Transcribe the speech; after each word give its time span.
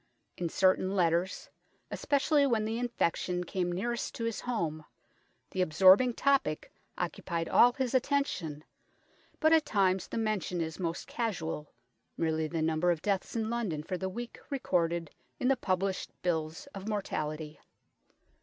In 0.35 0.49
certain 0.49 0.95
letters, 0.95 1.51
especially 1.91 2.47
when 2.47 2.65
the 2.65 2.79
infection 2.79 3.43
came 3.43 3.71
nearest 3.71 4.15
to 4.15 4.23
his 4.23 4.39
home, 4.41 4.83
the 5.51 5.61
absorbing 5.61 6.15
topic 6.15 6.73
occupied 6.97 7.47
all 7.47 7.73
his 7.73 7.93
attention, 7.93 8.63
but 9.39 9.53
at 9.53 9.63
times 9.67 10.07
the 10.07 10.17
mention 10.17 10.59
is 10.59 10.79
most 10.79 11.05
casual, 11.05 11.71
merely 12.17 12.47
the 12.47 12.63
number 12.63 12.89
of 12.89 13.03
deaths 13.03 13.35
in 13.35 13.51
London 13.51 13.83
for 13.83 13.95
the 13.95 14.09
week 14.09 14.39
recorded 14.49 15.11
in 15.39 15.49
the 15.49 15.55
published 15.55 16.09
bills 16.23 16.65
of 16.73 16.89
mortality. 16.89 17.59